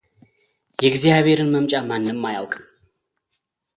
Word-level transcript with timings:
የእግዚአብሔርን 0.83 1.51
መምጫ 1.55 1.71
ማንም 1.89 2.19
አያውቅም፡፡ 2.29 2.65